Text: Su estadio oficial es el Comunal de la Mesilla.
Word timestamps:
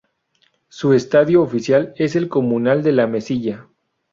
Su 0.67 0.93
estadio 0.93 1.43
oficial 1.43 1.93
es 1.95 2.15
el 2.15 2.27
Comunal 2.27 2.81
de 2.81 2.91
la 2.91 3.05
Mesilla. 3.05 3.67